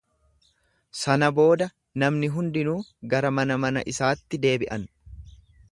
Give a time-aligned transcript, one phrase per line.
[0.99, 1.67] Sana booda
[2.05, 2.75] namni hundinuu
[3.13, 4.91] gara mana mana isaatti deebi’an.